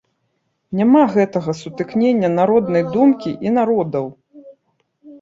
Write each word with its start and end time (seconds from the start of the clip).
Няма 0.79 1.01
гэтага 1.17 1.51
сутыкнення 1.61 2.33
народнай 2.41 2.83
думкі 2.99 3.39
і 3.49 3.57
народаў. 3.63 4.05